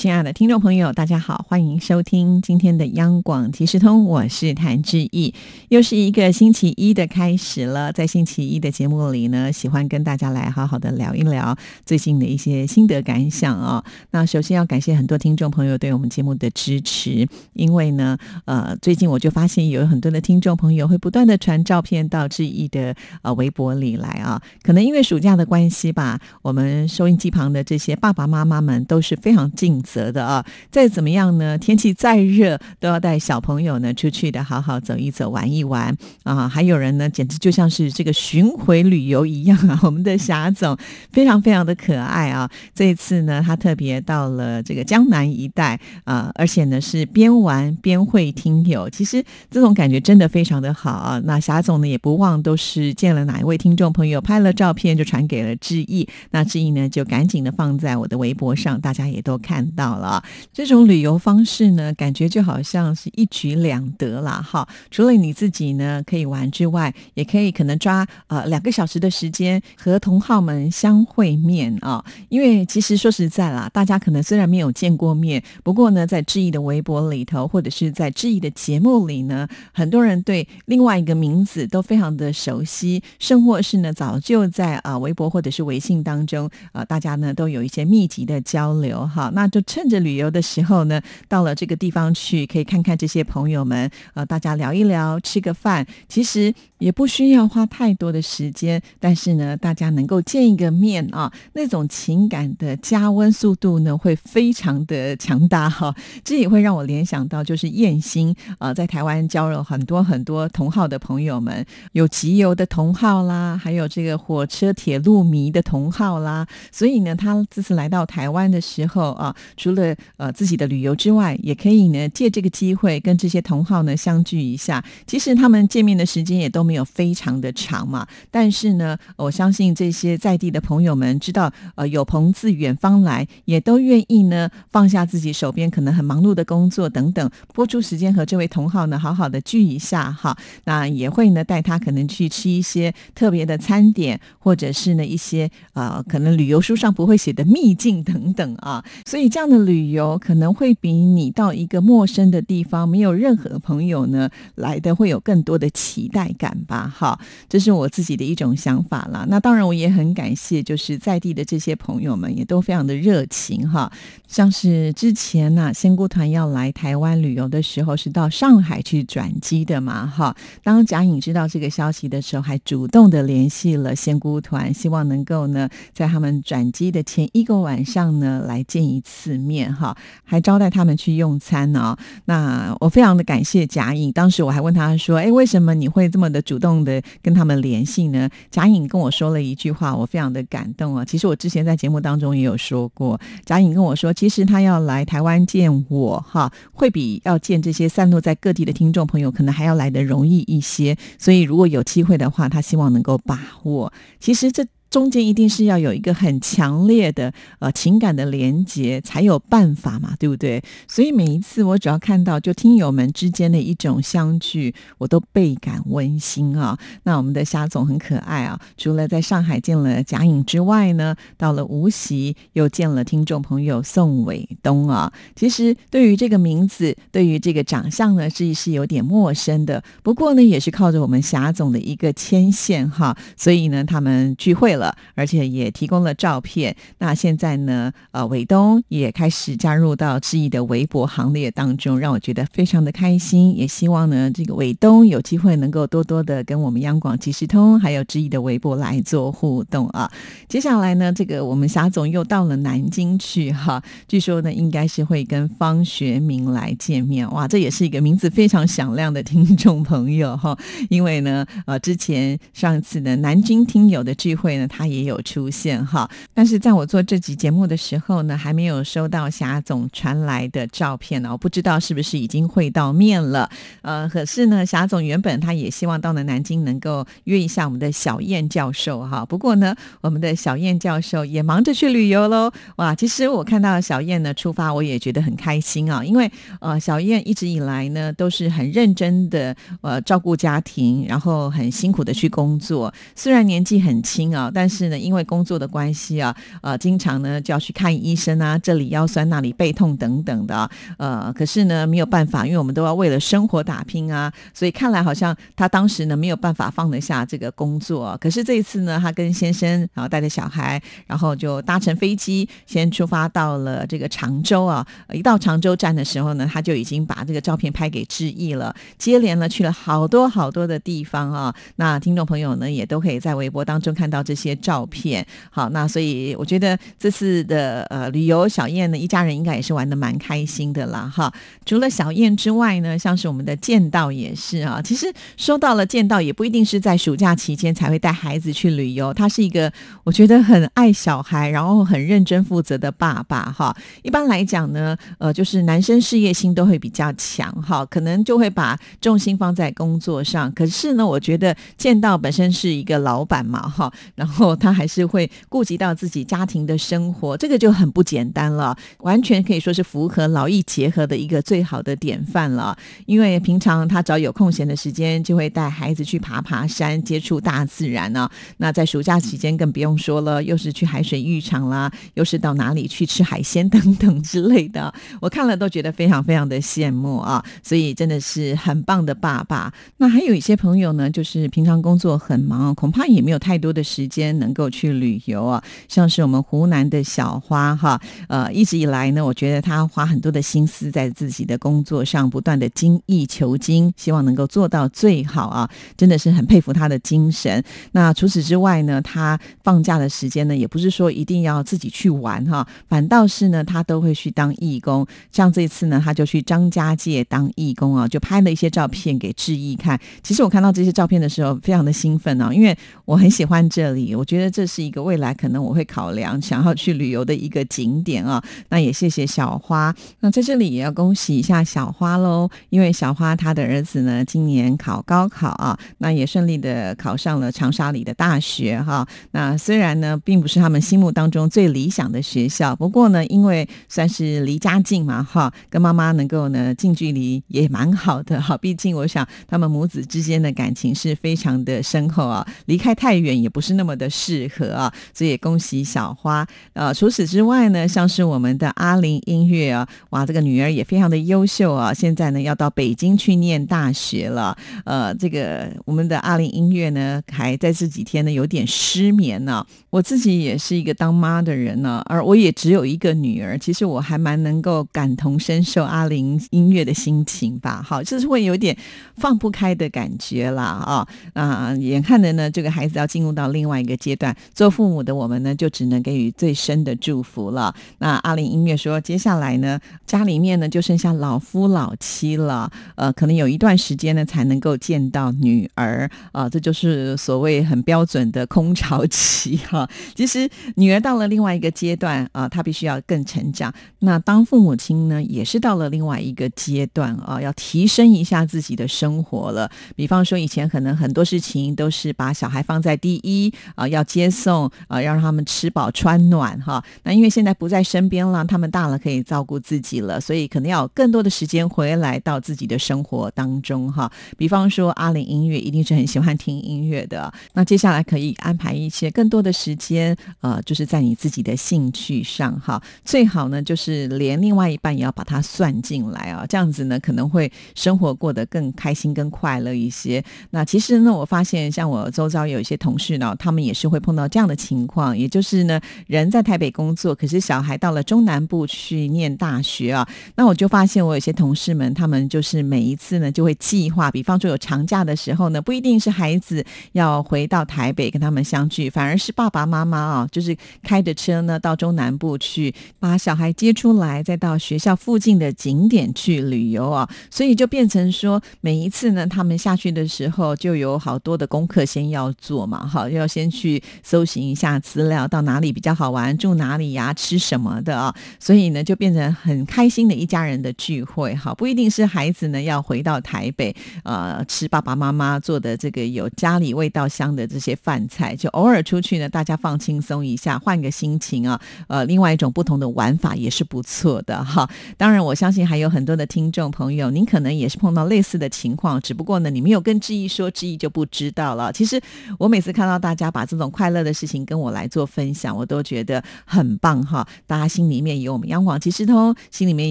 [0.00, 5.34] 亲爱的听众朋友，大家好，欢迎收听今天的央广即时通，我是谭志毅。
[5.68, 11.54] 又是一个星期一的开始了，在星期一的节目里呢，喜欢跟大家来好好的聊一聊
[11.84, 13.84] 最近的一些心得感想啊。
[14.12, 24.40] 那首先要感谢很多听众朋友对我们节目的支持，因为呢，呃，最近我就发现有很多的听众朋友会不断的传照片到志毅的呃微博里来啊。
[24.62, 29.78] 可能因为暑假的关系吧，我们收音机旁的这些爸爸妈妈们都是非常 尽。
[29.90, 31.58] 责的啊，再怎么样呢？
[31.58, 36.48] 天气再热，都要带小朋友呢出去的，好好走一走，玩一玩啊！
[36.48, 39.80] 还有人呢，简直就像是这个巡回旅游一样啊！
[39.82, 40.76] 我们的霞总
[41.10, 42.48] 非常非常的可爱啊！
[42.74, 51.20] 这一次呢，他特别到了这个江南一带啊，而且呢是边玩边会听友，其实这种感觉真的非常的好啊！
[51.24, 59.79] 那霞总呢也不忘都是见了哪一位听众朋友，拍了照片就传给了志毅，那志毅呢就赶紧的放在我的微博上，大家也都看到。
[59.80, 64.42] 到了这种旅游方式呢，感觉就好像是一举两得啦。
[64.42, 72.04] 哈，除了你自己呢可以玩之外，也可以可能抓呃两个小时的时间和同好们相会面啊。
[72.28, 89.58] 因为其实说实在啦，大家可能虽然没有见过面，不过呢，在志毅的微博里头，或者是在志毅的节目里呢，很多人对另外一个名字都非常的熟悉，甚或是呢早就在啊微博或者是微信当中呃，大家呢都有一些密集的交流哈，那就。
[89.70, 105.94] 趁着旅游的时候呢，到了这个地方去，可以看看这些朋友们，呃，大家聊一聊，吃个饭，其实也不需要花太多的时间，但是呢，大家能够见一个面啊，那种情感的加温速度呢，会非常的强大哈。
[106.24, 119.32] 这也会让我联想到，就是燕兴啊，在台湾交了很多很多同号的朋友们，有集邮的同号啦，还有这个火车铁路迷的同号啦，所以呢，他这次来到台湾的时候啊。
[119.60, 124.82] 除了呃自己的旅游之外，也可以呢借这个机会跟这些同好呢相聚一下。
[125.06, 140.34] 其实他们见面的时间也都没有非常的长嘛，但是呢，我相信这些在地的朋友们知道，呃有朋自远方来，也都愿意呢放下自己手边可能很忙碌的工作等等，播出时间和这位同好呢好好的聚一下哈。
[140.64, 148.82] 那也会呢带他可能去吃一些特别的餐点，或者是呢一些呃可能旅游书上不会写的秘境等等啊。
[149.04, 149.49] 所以这样。
[149.50, 156.90] 的旅游可能会比你到一个陌生的地方，没有任何朋友呢来的会有更多的期待感吧？
[156.96, 157.18] 哈，
[157.48, 159.26] 这是我自己的一种想法啦。
[159.28, 163.90] 那当然，我也很感谢，就是在地的这些朋友们也都非常的热情哈。
[164.28, 170.06] 像是之前呢，仙姑团要来台湾旅游的时候，是到上海去转机的嘛？
[170.06, 179.39] 哈，当贾颖知道这个消息的时候，还主动的联系了仙姑团，希望能够呢，在他们转机的前一个晚上呢，来见一次。
[179.40, 181.96] 面哈，还招待他们去用餐呢。
[182.26, 191.04] 那我非常的感谢贾颖，当时我还问他说：“哎，为什么你会这么的主动的跟他们联系呢？”贾颖跟我说了一句话，我非常的感动啊。
[191.04, 200.96] 其实我之前在节目当中也有说过，贾颖跟我说，其实他要来台湾见我哈，会比要见这些散落在各地的听众朋友可能还要来的容易一些。
[201.18, 203.92] 所以如果有机会的话，他希望能够把握。
[204.18, 204.66] 其实这。
[204.90, 210.60] 中间一定是要有一个很强烈的呃情感的连接，才有办法嘛，对不对？
[210.88, 216.76] 所以每一次我只要看到就听友们之间的一种相聚，我都倍感温馨啊。
[217.04, 225.12] 那我们的夏总很可爱啊，除了在上海见了贾颖之外呢，到了无锡又见了听众朋友宋伟东啊。
[225.36, 229.80] 其实对于这个名字，对于这个长相呢，是是有点陌生的。
[230.02, 234.79] 不过呢，也是靠着我们霞总的一个牵线哈，所以呢，他们聚会了。
[234.80, 236.74] 了，而且也提供了照片。
[236.98, 237.92] 那现在呢？
[238.12, 243.56] 呃，伟东也开始加入到志毅的微博行列当中，让我觉得非常的开心。
[243.56, 250.10] 也希望呢，这个伟东有机会能够多多的跟我们央广即时通，还有志毅的微博来做互动啊。
[250.48, 257.30] 接下来呢，这个我们霞总又到了南京去哈，据说呢，应该是会跟方学明来见面。
[257.30, 260.56] 哇，这也是一个名字非常响亮的听众朋友哈。
[260.88, 264.66] 因为呢，呃，之前上次的南京听友的聚会呢。
[264.70, 266.08] 他也有出现哈。
[266.32, 273.50] 但是在我做这集节目的时候呢，还没有收到霞总传来的照片呢，我不知道是不是已经会到面了。
[273.82, 279.26] 呃，可是呢，霞总原本他也希望到了南京能够约一下我们的小燕教授哈。
[279.26, 282.50] 不过呢，我们的小燕教授也忙着去旅游喽。
[282.76, 286.30] 哇，其实我看到小燕呢出发，我也觉得很开心啊，因为
[286.60, 292.92] 呃，小燕一直以来呢都是很认真的呃照顾家庭，然后很辛苦的去工作。
[293.16, 296.36] 虽然年纪很轻啊，但但是呢，因为工作的关系啊。
[296.60, 308.14] 呃，经常呢就要去看医生啊，这里腰酸那里背痛等等的，呃，可是呢没有办法，因为我们都要为了生活打拼啊，所以看来好像他当时呢没有办法放得下这个工作。
[308.20, 314.86] 可是这一次呢，他跟先生然后带着小孩，然后就搭乘飞机先出发到了这个常州啊。
[315.10, 321.54] 一到常州站的时候呢，他就已经把这个照片拍给志毅了，接连了去了好多好多的地方啊。
[321.76, 325.26] 那听众朋友呢也都可以在微博当中看到这些照片。
[325.50, 326.10] 好，那所以。
[326.40, 331.32] 我觉得这次的呃旅游小燕呢，一家人应该也是玩的蛮开心的啦哈。
[331.66, 334.80] 除了小燕之外呢，像是我们的剑道也是啊。
[334.82, 339.12] 其实说到了剑道，也不一定是在暑假期间才会带孩子去旅游。
[339.12, 339.70] 他是一个
[340.02, 343.76] 我觉得很爱小孩，然后很认真负责的爸爸哈。
[344.02, 350.50] 一般来讲呢，呃，就是男生事业心都会比较强哈，可能就会把重心放在工作上。
[350.52, 356.20] 可是呢，我觉得剑道本身是一个老板嘛哈，然后他还是会顾及到自己。
[356.30, 362.76] 家庭的生活，这个就很不简单了，完全可以说是符合劳逸结合的一个最好的典范了。
[363.06, 368.30] 因为平常他只要有空闲的时间，就会带孩子去爬爬山，接触大自然呢。
[368.58, 374.92] 那在暑假期间更不用说了，又是去海水浴场啦，又是到哪里去吃海鲜 等等之类的。
[375.20, 377.44] 我看了都觉得非常非常的羡慕啊！
[377.62, 379.72] 所以真的是很棒的爸爸。
[379.96, 386.10] 那还有一些朋友呢，就是平常工作很忙，恐怕也没有太多的时间能够去旅游啊，像。
[386.10, 397.62] 是我们湖南的小花哈，呃，一直以来呢，我觉得他花很多的心思在自己的工作上，不断的精益求精，希望能够做到最好啊，真的是很佩服他的精神。
[397.92, 405.06] 那除此之外呢，他放假的时间呢，也不是说一定要自己去玩哈，反倒是呢，他都会去当义工。
[405.30, 409.96] 像这次呢，他就去张家界当义工啊，就拍了一些照片给志毅看。
[410.24, 416.10] 其实我看到这些照片的时候，非常的兴奋啊，因为我很喜欢这里，我觉得这是一个未来可能我会考。
[416.10, 419.94] 量想要去旅游的一个景点啊，那也谢谢小花。
[420.18, 429.06] 那在这里也要恭喜一下小花喽，因为小花她的儿子呢今年考高考啊，那也顺利的考上了长沙里的大学哈。
[429.30, 438.56] 那虽然呢并不是他们心目当中最理想的学校，不过呢因为算是离家近嘛哈，跟妈妈能够呢近距离也蛮好的哈。
[438.58, 445.84] 毕竟我想他们母子之间的感情是非常的深厚啊，离开太远也不是那么的适合啊，所以也恭喜。
[445.90, 459.66] 小花，呃，除此之外呢，像是我们的阿玲音乐啊，哇，这个女儿也非常的优秀啊，现在呢要到北京去念大学了，呃，这个我们的阿玲音乐呢，还在这几天呢有点失眠呢。
[459.90, 468.76] 我自己也是一个当妈的人呢，而我也只有一个女儿，其实我还蛮能够感同身受阿玲音乐的心情吧，好，就是会有点
[469.16, 475.68] 放不开的感觉啦，啊，啊，眼看着呢这个孩子要进入到另外一个个阶段，做父母的我们呢就。
[475.80, 477.74] 只能给予最深的祝福了。
[478.00, 489.88] 那阿玲音乐说，接下来呢，家里面呢就剩下老夫老妻了，呃，可能有一段时间呢才能够见到女儿啊，这就是所谓很标准的空巢期哈。
[490.14, 493.72] 其实女儿到了另外一个阶段啊，她必须要更成长。
[494.00, 499.70] 那当父母亲呢，也是到了另外一个阶段啊，要提升一下自己的生活了。
[499.94, 505.70] 比方说，以前可能很多事情都是把小孩放在第一，啊要接送啊，要让他们吃。
[505.72, 514.10] 饱穿暖哈，那因为现在不在身边了，他们大了可以照顾自己了，所以可能要有更多的时间回来到自己的生活当中哈。
[514.36, 522.82] 比方说阿玲音乐一定是很喜欢听音乐的，那接下来可以安排一些更多的时间，呃，就是在你自己的兴趣上哈。
[523.04, 530.20] 最好呢就是连另外一半也要把它算进来啊，这样子呢可能会生活过得更开心、更快乐一些。
[530.50, 535.50] 那其实呢，我发现像我周遭有一些同事呢，他们也也是会碰到这样的情况，也就是。
[535.50, 540.08] 是呢，人在台北工作，可是小孩到了中南部去念大学啊。
[540.36, 557.10] 那我就发现，我有些同事们，他们就是每一次呢，就会计划，比方说有长假的时候呢，不一定是孩子要回到台北跟他们相聚，反而是爸爸妈妈啊，就是开着车呢到中南部去把小孩接出来，再到学校附近的景点去旅游啊。
[557.28, 568.14] 所以就变成说，每一次呢，他们下去的时候就有好多的功课先要做嘛，好，要先去去搜寻一下资料，到哪里比较好玩，住哪里呀，吃什么的啊。
[568.38, 571.34] 所以呢，就变成很开心的一家人的聚会。
[571.34, 573.74] 哈，不一定是孩子呢要回到台北，
[574.04, 581.60] 呃，吃爸爸妈妈做的这个有家里味道香的这些饭菜，就偶尔出去呢，大家放轻松一下，换个心情啊。
[581.88, 584.68] 呃，另外一种不同的玩法也是不错的哈。
[584.96, 591.72] 当然，我相信还有很多的听众朋友，您可能也是碰到类似的情况，只不过呢，你没有跟志毅说，志毅就不知道了。
[591.72, 592.00] 其实
[592.38, 597.26] 我每次看到大家把这种快乐的事情跟我来做分享，我都觉得很棒哈。
[597.46, 599.90] 大家心里面有我们央广即时通，心里面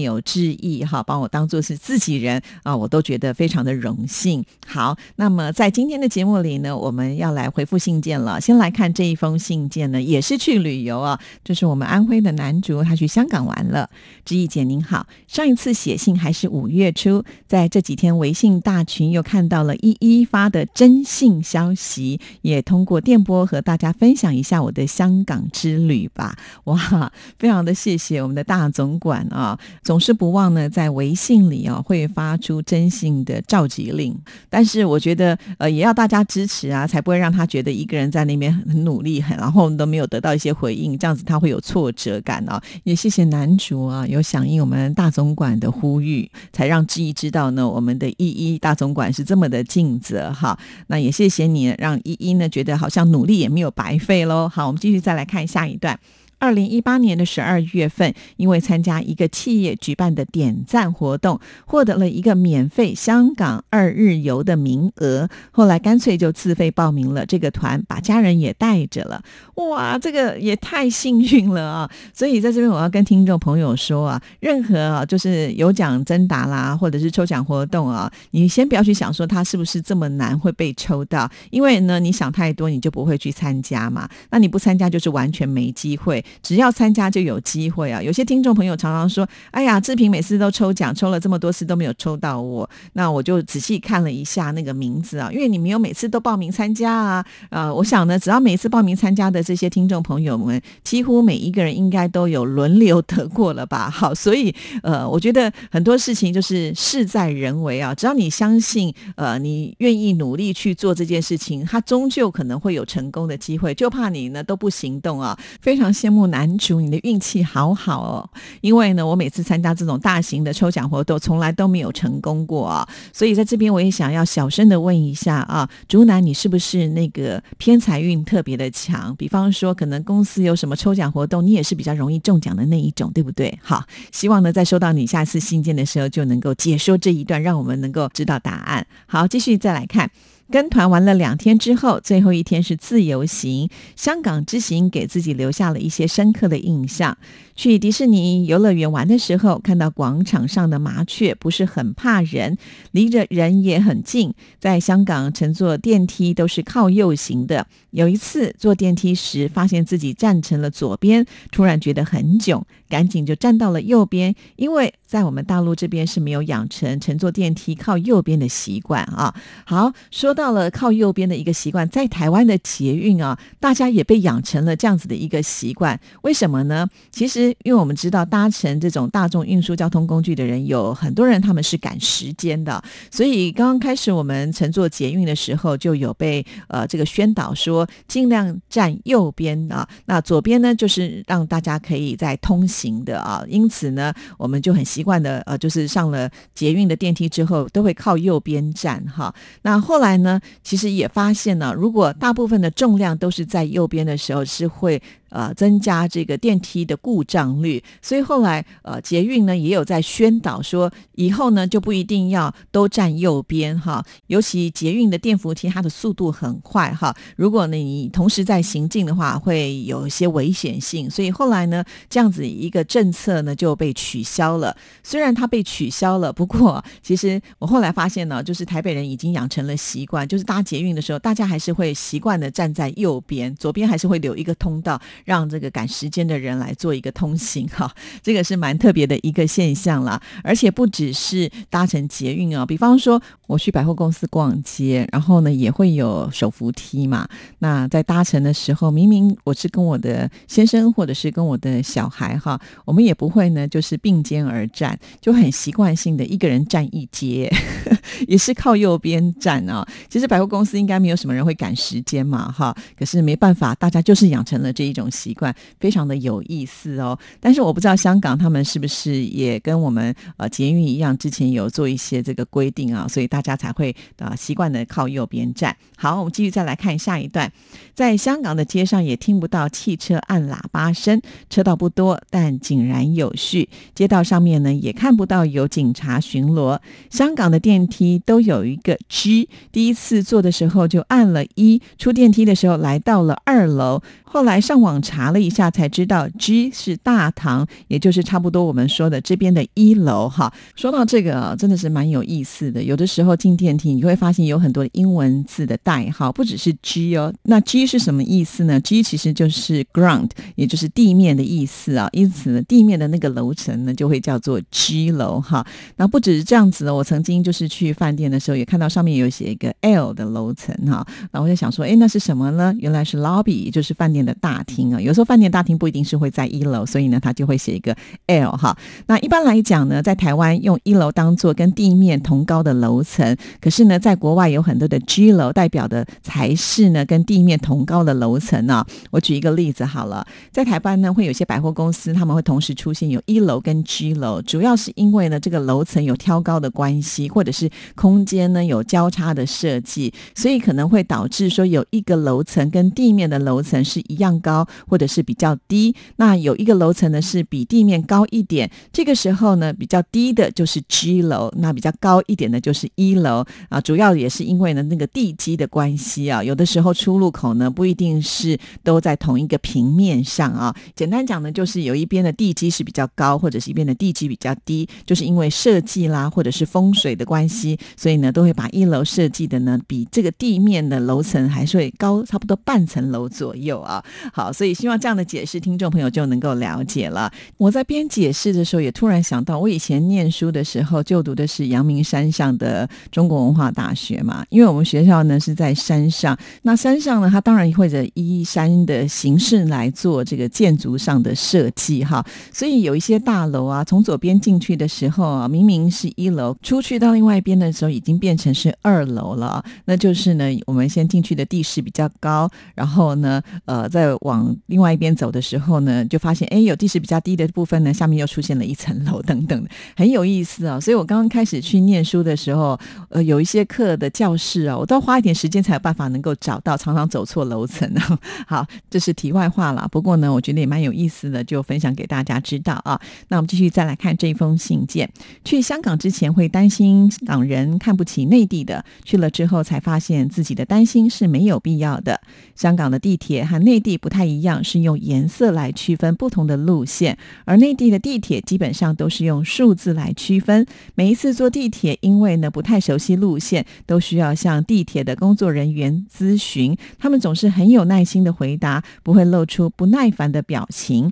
[0.00, 4.44] 有志毅哈，把我当做是自己人啊，我都觉得非常的荣幸。
[4.66, 8.40] 好，那么在今天的节目里呢，我们要来回复信件了。
[8.40, 13.90] 先来看这一封信件呢，也是去旅游啊，就是我们安徽的男主，他去香港玩了。
[14.24, 26.36] 志毅姐您好，上一次写信还是五月初，在这几天微信大群又看到了一一发的征信消息，也通过电波和大家分享一下我的香港之旅吧。
[26.64, 34.16] 哇，非常的谢谢我们的大总管啊，总是不忘呢在微信里啊会发出征信的召集令。
[34.48, 42.62] 但是我觉得呃也要大家支持啊，才不会让他觉得一个人在那边很努力，很然后都没有得到一些回应，这样子他会有挫折感啊。
[42.84, 50.58] 也谢谢男主啊，有响应我们大总管的呼吁，才让志毅知道呢，我们的依依大总管是这么的尽责哈。
[50.86, 54.48] 那也谢谢你，让依依呢觉得好像努力也没有白费喽。
[54.48, 55.98] 好，我们继续再来看下一段。
[56.40, 65.28] 二零一八年的十二月份，因为参加一个企业举办的点赞活动，获得了一个免费香港二日游的名额。
[65.52, 69.22] 后来干脆就自费报名了这个团，把家人也带着了。
[69.56, 71.90] 哇，这个也太幸运了啊！
[72.14, 84.08] 所以在这边我要跟听众朋友说啊，任何啊就是有奖征答啦，或者是抽奖活动啊，你先不要去想说它是不是这么难会被抽到，因为呢你想太多，你就不会去参加嘛。
[84.30, 86.24] 那你不参加就是完全没机会。
[86.42, 88.02] 只要参加就有机会啊！
[88.02, 97.26] 有些听众朋友常常说：“哎呀，志平每次都抽奖，抽了这么多次都没有抽到我。”那我就仔细看了一下那个名字啊，因为你没有每次都报名参加啊。
[97.50, 103.90] 呃，我想呢，只要每次报名参加的这些听众朋友们，几乎每一个人应该都有轮流得过了吧？
[103.90, 107.94] 好，所以呃，我觉得很多事情就是事在人为啊。
[107.94, 113.74] 只要你相信，呃，你愿意努力去做这件事情，它终究可能会有成功的机会。
[113.74, 115.36] 就怕你呢都不行动啊！
[115.60, 116.19] 非常羡慕。
[116.28, 118.30] 男主，你的运气好好哦！
[118.60, 122.88] 因为呢，我每次参加这种大型的抽奖活动，从来都没有成功过啊。
[123.12, 129.14] 所以在这边，我也想要小声的问一下啊，竹南，你是不是那个偏财运特别的强？
[129.16, 133.58] 比方说，可能公司有什么抽奖活动，你也是比较容易中奖的那一种，对不对？
[133.62, 138.86] 好，希望呢，在收到你下次信件的时候，就能够解说这一段，让我们能够知道答案。
[139.06, 140.10] 好，继续再来看。
[140.50, 143.68] 跟团玩了两天之后，最后一天是自由行。
[143.94, 147.16] 香港之行给自己留下了一些深刻的印象。
[147.54, 152.56] 去迪士尼游乐园玩的时候，看到广场上的麻雀不是很怕人，
[152.92, 154.32] 离着人也很近。
[154.58, 157.66] 在香港乘坐电梯都是靠右行的。
[157.90, 169.34] 有一次坐电梯时，发现自己站成了左边，突然觉得很囧，赶紧就站到了右边，因为在我们大陆这边是没有养成乘坐电梯靠右边的习惯啊。
[169.66, 176.00] 好，说到了靠右边的一个习惯，在台湾的捷运啊，大家也被养成了这样子的一个习惯。
[176.22, 176.88] 为什么呢？
[177.10, 193.44] 其实，因为我们知道搭乘这种大众运输交通工具的人有很多人，他们是赶时间的，所以刚刚开始我们乘坐捷运的时候，就有被呃这个宣导说尽量站右边啊，那左边呢就是让大家可以在通行的啊。
[193.46, 199.34] 因此呢，我们就很习惯的呃，就是上了捷运的电梯之后，都会靠右边站哈。
[199.60, 200.29] 那后来呢？
[200.62, 205.00] 其实也发现呢，如果大部分的重量都是在右边的时候，是会。
[205.30, 224.76] 呃，增加这个电梯的故障率，所以后来呃，捷运呢也有在宣导说，以后呢就不一定要都站右边哈，尤其捷运的电扶梯它的速度很快哈，如果呢你同时在行进的话，会有一些危险性，所以后来呢这样子一个政策呢就被取消了。
[225.02, 235.00] 虽然它被取消了，不过其实我后来发现呢，就是台北人已经养成了习惯，就是搭捷运的时候，大家还是会习惯的站在右边，左边还是会留一个通道。
[235.24, 240.20] 让这个赶时间的人来做一个通行哈，这个是蛮特别的一个现象啦。
[240.42, 247.28] 而且不只是搭乘捷运啊，比方说我去百货公司逛街，然后呢也会有手扶梯嘛。
[247.58, 257.52] 那在搭乘的时候，明明我是跟我的先生或者是跟我的小孩哈，我们也不会呢就是并肩而站，就很习惯性的一个人站一阶，
[258.28, 259.86] 也是靠右边站啊。
[260.08, 267.18] 其实百货公司应该没有什么人会赶时间嘛哈，可是没办法，大家就是养成了这一种习惯，非常的有意思哦。
[267.40, 275.76] 但是我不知道香港他们是不是也跟我们呃捷运一样，之前有做一些这个规定啊，所以大家才会啊习惯的靠右边站。
[275.96, 277.50] 好，我们继续再来看下一段，
[277.94, 283.68] 在香港的街上也听不到汽车按喇叭声，车道不多，但井然有序。
[283.94, 286.78] 街道上面呢也看不到有警察巡逻。
[287.10, 294.02] 香港的电梯都有一个 G，第一次坐的时候就按了一，出电梯的时候来到了二楼。
[294.32, 300.52] 后来上网查了一下，才知道 G 是大堂，也就是差不多我们说的这边的一楼哈。
[300.76, 302.80] 说到这个，真的是蛮有意思的。
[302.80, 307.34] 有的时候进电梯，你会发现有很多英文字的代号，不只是 G 哦。
[307.42, 312.08] 那 G 是什么意思呢？G 其实就是 ground，也就是地面的意思啊。
[312.12, 315.66] 因此呢，地面的那个楼层呢，就会叫做 G 楼哈。
[315.96, 321.04] 那不只是这样子哦，我曾经就是去饭店的时候，也看到上面有写一个 L 的楼层哈。
[321.32, 322.72] 那我就想说，哎，那是什么呢？
[322.78, 324.19] 原来是 lobby，就是饭店。
[324.24, 327.96] 的大厅啊，有时候饭店大厅不一定是会在一楼，所以呢，他就会写一个
[328.26, 328.76] L 哈。
[329.06, 338.84] 那一般来讲呢，在台湾用一楼当做跟地面同高的楼层，可是呢，在国外有很多的 G 楼，代表的才是呢跟地面同高的楼层呢。
[339.10, 354.00] 我举一个例子好了，在台湾呢，会有些百货公司，他们会同时出现有一楼跟 G 楼，主要是因为呢这个楼层有挑高的关系，或者是空间呢有交叉的设计，所以可能会导致说有一个楼层跟地面的楼层是。
[354.10, 355.94] 一样高，或者是比较低。
[356.16, 363.80] 那有一个楼层呢是比地面高一点，这个时候呢比较低的就是 G 楼，那比较高一点的就是一楼啊。
[363.80, 370.74] 主要也是因为呢那个地基的关系啊，有的时候出入口呢不一定是都在同一个平面上啊。
[370.96, 383.99] 简单讲呢，就是有一边的地基是比较高，或者是一边的地基比较低，就是因为设计啦或者是风水的关系，所以呢都会把一楼设计的呢比这个地面的楼层还是会高差不多半层楼左右啊。
[384.32, 387.30] 好，所以希望这样的解释，听众朋友就能够了解了。
[387.56, 394.44] 我在边解释的时候，也突然想到，我以前念书的时候，就读的是阳明山上的中国文化大学嘛。
[394.48, 402.24] 因为我们学校呢是在山上，那山上呢，它当然会着依山的形式来做这个建筑上的设计哈。
[402.50, 409.62] 所以有一些大楼啊，从左边进去的时候啊，明明是一楼，出去到另外一边的时候，已经变成是二楼了。
[409.84, 413.89] 那就是呢，我们先进去的地势比较高，然后呢，呃。
[413.90, 420.78] 在往另外一边走的时候呢，就发现哎，有地势比较低的部分呢，下面又出现了一层楼等等， 很有意思啊。
[420.78, 428.18] 所以我刚刚开始去念书的时候，呃，有一些课的教室啊，我都要花一点时间才有办法能够找到，常常走错楼层啊。
[428.46, 429.88] 好，这是题外话了。
[429.90, 433.00] 不过呢，我觉得也蛮有意思的，就分享给大家知道啊。
[433.28, 435.10] 那我们继续再来看这封信件。
[435.44, 442.20] 去香港之前会担心港人看不起内地的，去了之后才发现自己的担心是没有必要的。
[442.54, 450.66] 香港的地铁和内地不太一样，是用颜色来区分不同的路线，而内地的地铁基本上都是用数字来区分。
[450.94, 461.10] 每一次坐地铁，因为呢不太熟悉路线，都需要向地铁的工作人员咨询，他们总是很有耐心的回答，不会露出不耐烦的表情。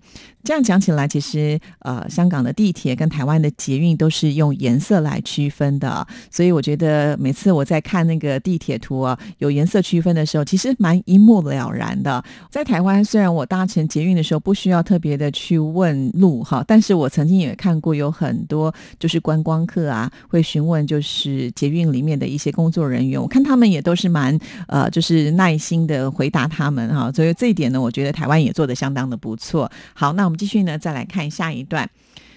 [0.49, 12.25] 这样讲起来，其实呃，香港的地铁跟台湾的捷运都是用颜色来区分的，所以我觉得每次我在看那个地铁图啊，有颜色区分的时候，其实蛮一目了然的。
[12.51, 29.71] 在台湾，虽然我搭乘捷运的时候不需要特别的去问路哈，但是我曾经也看过有很多就是观光客啊，会询问就是捷运里面的一些工作人员，我看他们也都是蛮呃，就是耐心的回答他们哈，所以这一点呢，我觉得台湾也做的相当的不错。
[29.93, 30.38] 好，那我们。
[30.39, 31.91] 继续呢，再来看下一段。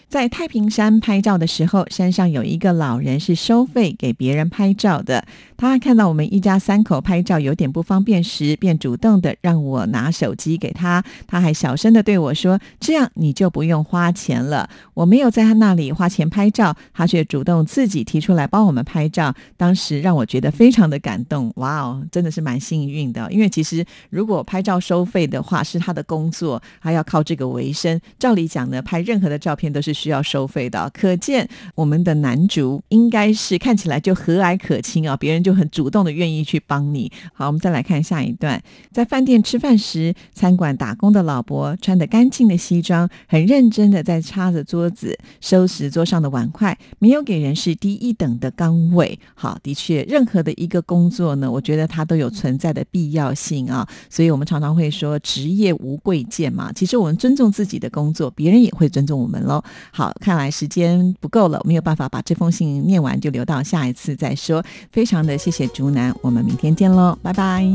[0.10, 5.24] 在太平山拍照的时候，山上有一个老人是收费给别人拍照的。
[5.70, 11.04] 他看到我们一家三口拍照有点不方便时，便主动的让我拿手机给他。
[11.28, 19.34] 他还小声的对我说：“这样你就不用花钱了。”我没有在他那里花钱拍照，他却主动自己提出来帮我们拍照。
[19.56, 21.52] 当时让我觉得非常的感动。
[21.58, 23.32] 哇哦，真的是蛮幸运的。
[23.32, 28.02] 因为其实如果拍照收费的话，是他的工作，他要靠这个为生。
[28.18, 29.92] 照理讲呢，拍任何的照片都是。
[30.02, 30.90] 需要收费的。
[30.92, 37.12] 可见我们的男主应该是看起来就和蔼可亲啊，别人就就很主动的愿意去帮你。
[37.34, 38.62] 好，我们再来看下一段，
[38.94, 49.20] 在饭店吃饭时，餐馆打工的老伯穿的干净的西装，很认真的在擦着桌子，收拾桌上的碗筷，没有给人是低一等的岗位。
[49.36, 53.86] 好，的确，任何的一个工作呢，我觉得它都有存在的必要性啊。
[54.10, 56.72] 所以我们常常会说，职业无贵贱嘛。
[56.72, 59.62] 其实我们尊重自己的工作，别人也会尊重我们喽。
[59.92, 64.64] 好，看来时间不够了，没有办法把这封信念完，就留到下一次再说。
[64.92, 67.66] 非常的谢谢竹南，我们明天见喽，拜拜。